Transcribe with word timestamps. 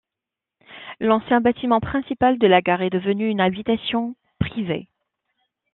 L'ancien 0.99 1.41
bâtiment 1.41 1.79
principal 1.79 2.39
de 2.39 2.47
la 2.47 2.61
gare 2.61 2.81
est 2.81 2.89
devenu 2.89 3.29
une 3.29 3.39
habitation 3.39 4.15
privée. 4.39 4.89